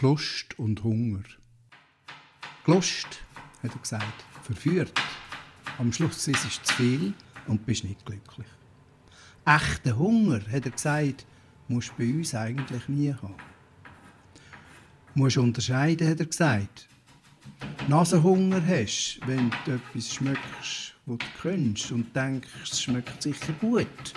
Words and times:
Lust 0.00 0.56
und 0.60 0.84
Hunger. 0.84 1.24
Lust, 2.66 3.20
hat 3.64 3.72
er 3.72 3.80
gesagt, 3.80 4.24
verführt. 4.44 4.92
Am 5.76 5.92
Schluss 5.92 6.28
ist 6.28 6.44
es 6.44 6.62
zu 6.62 6.74
viel 6.74 7.14
und 7.48 7.66
bist 7.66 7.82
nicht 7.82 8.06
glücklich. 8.06 8.46
Echter 9.44 9.98
Hunger, 9.98 10.40
hat 10.52 10.66
er 10.66 10.70
gesagt, 10.70 11.26
musst 11.66 11.88
du 11.88 11.94
bei 11.98 12.16
uns 12.16 12.32
eigentlich 12.32 12.88
nie 12.88 13.12
haben. 13.12 13.34
Du 15.14 15.20
musst 15.20 15.36
unterscheiden, 15.36 16.08
hat 16.08 16.20
er 16.20 16.26
gesagt. 16.26 16.86
Nasenhunger 17.88 18.64
hast, 18.64 19.18
wenn 19.26 19.50
du 19.64 19.72
etwas 19.72 20.14
schmeckst, 20.14 20.94
was 21.06 21.18
du 21.18 21.26
kennst 21.42 21.90
und 21.90 22.14
denkst, 22.14 22.48
es 22.62 22.82
schmeckt 22.82 23.20
sicher 23.20 23.52
gut. 23.54 24.14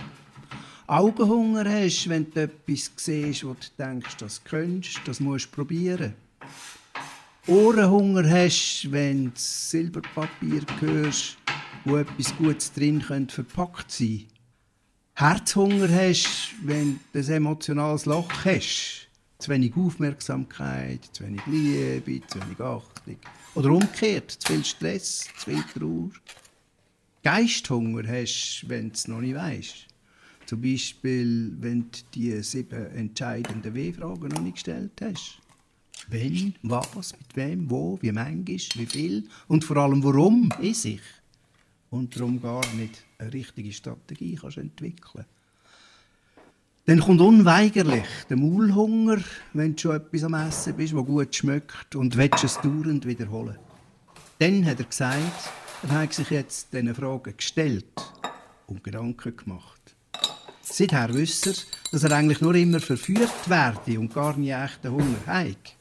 Augenhunger 0.92 1.64
hast, 1.72 2.10
wenn 2.10 2.30
du 2.32 2.42
etwas 2.42 2.92
siehst, 2.98 3.46
wo 3.46 3.54
du 3.54 3.66
denkst, 3.80 4.18
das 4.18 4.44
könntest, 4.44 5.00
das 5.06 5.22
musst 5.22 5.46
du 5.46 5.52
probieren. 5.52 6.16
Ohrenhunger 7.48 8.30
hast, 8.30 8.92
wenn 8.92 9.28
du 9.28 9.32
Silberpapier 9.36 10.66
hörst, 10.82 11.38
wo 11.86 11.96
etwas 11.96 12.36
Gutes 12.36 12.74
drin 12.74 13.02
könnte 13.02 13.36
verpackt 13.36 13.90
sein. 13.90 14.26
Herzhunger 15.14 15.88
hast, 15.88 16.56
wenn 16.62 17.00
du 17.14 17.20
ein 17.20 17.32
emotionales 17.32 18.06
Loch 18.06 18.44
hast. 18.44 19.08
Zu 19.40 19.50
wenig 19.50 19.74
Aufmerksamkeit, 19.78 21.06
zu 21.14 21.24
wenig 21.24 21.42
Liebe, 21.46 22.28
zu 22.28 22.38
wenig 22.42 22.60
Achtung. 22.60 23.18
Oder 23.56 23.70
umgekehrt, 23.72 24.32
zu 24.32 24.52
viel 24.52 24.66
Stress, 24.66 25.30
zu 25.38 25.52
viel 25.52 25.64
Trauer. 25.74 26.12
Geisthunger 27.24 28.06
hast, 28.06 28.66
wenn 28.68 28.90
du 28.90 28.94
es 28.94 29.08
noch 29.08 29.22
nicht 29.22 29.36
weißt. 29.36 29.91
Zum 30.52 30.62
Beispiel, 30.62 31.54
wenn 31.62 31.84
du 31.84 32.00
die 32.14 32.44
sieben 32.44 32.86
entscheidenden 32.88 33.74
W-Fragen 33.74 34.28
noch 34.28 34.42
nicht 34.42 34.56
gestellt 34.56 34.92
hast. 35.02 35.40
Wenn, 36.10 36.56
was, 36.62 37.14
mit 37.18 37.38
wem, 37.38 37.72
wo, 37.72 37.98
wie 38.02 38.12
manchmal, 38.12 38.58
wie 38.76 38.86
viel 38.86 39.30
und 39.48 39.64
vor 39.64 39.78
allem 39.78 40.04
warum 40.04 40.50
in 40.62 40.74
sich. 40.74 41.00
Und 41.90 42.14
darum 42.18 42.42
gar 42.42 42.68
nicht 42.74 43.02
eine 43.18 43.32
richtige 43.32 43.72
Strategie 43.72 44.36
kannst 44.36 44.58
entwickeln 44.58 45.24
Dann 46.84 47.00
kommt 47.00 47.22
unweigerlich 47.22 48.10
der 48.30 48.36
Maulhunger, 48.36 49.20
wenn 49.54 49.78
du 49.78 49.82
schon 49.82 49.96
etwas 49.96 50.26
am 50.26 50.34
Essen 50.34 50.76
bist, 50.76 50.94
das 50.94 51.06
gut 51.06 51.34
schmeckt 51.34 51.96
und 51.96 52.18
willst 52.18 52.44
es 52.44 52.60
dauernd 52.60 53.06
wiederholen. 53.06 53.58
Dann 54.40 54.66
hat 54.66 54.80
er 54.80 54.86
gesagt, 54.86 55.50
er 55.84 55.92
hat 55.92 56.14
sich 56.14 56.30
jetzt 56.30 56.74
diese 56.74 56.94
Fragen 56.94 57.38
gestellt 57.38 57.86
und 58.68 58.84
Gedanken 58.84 59.38
gemacht. 59.38 59.96
Seither 60.82 61.14
wüsste 61.14 61.52
er, 61.52 61.56
dass 61.92 62.04
er 62.04 62.12
eigentlich 62.14 62.42
nur 62.42 62.56
immer 62.56 62.80
verführt 62.80 63.48
werde 63.48 64.00
und 64.00 64.12
gar 64.16 64.36
nie 64.36 64.50
echten 64.50 64.92
Hunger 64.92 65.24
hat. 65.28 65.76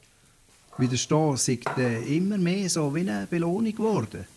Widerstehen 0.77 1.37
sei 1.37 1.57
immer 2.07 2.37
mehr 2.37 2.69
so 2.69 2.93
wie 2.93 2.99
eine 2.99 3.25
Belohnung 3.25 3.75
geworden. 3.75 4.27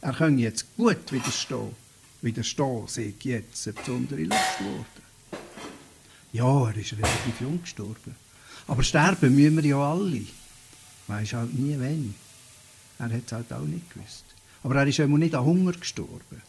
Er 0.00 0.12
kann 0.12 0.38
jetzt 0.38 0.76
gut 0.76 1.10
widerstehen. 1.10 1.74
Widerstehen 2.20 2.84
sei 2.86 3.14
jetzt 3.20 3.66
eine 3.66 3.74
besondere 3.74 4.22
Lust 4.22 4.58
geworden. 4.58 5.02
Ja, 6.32 6.68
er 6.68 6.76
ist 6.76 6.92
relativ 6.92 7.40
jung 7.40 7.60
gestorben. 7.60 8.14
Aber 8.68 8.84
sterben 8.84 9.34
müssen 9.34 9.56
wir 9.56 9.64
ja 9.64 9.92
alle. 9.92 10.22
Weiß 11.08 11.32
halt 11.32 11.52
nie, 11.52 11.76
wenn. 11.80 12.14
Er 13.00 13.06
hat 13.06 13.26
es 13.26 13.32
halt 13.32 13.52
auch 13.52 13.62
nicht 13.62 13.92
gewusst. 13.92 14.24
Aber 14.62 14.76
er 14.76 14.86
ist 14.86 15.00
einmal 15.00 15.18
nicht 15.18 15.34
an 15.34 15.44
Hunger 15.44 15.72
gestorben. 15.72 16.42